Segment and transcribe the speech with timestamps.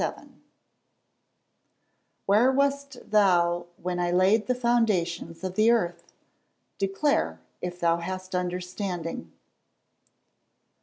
[0.01, 0.25] [Verse:
[2.25, 6.11] "Where wast thou when I laid the foundations of the earth?
[6.79, 9.31] declare, if thou hast understanding."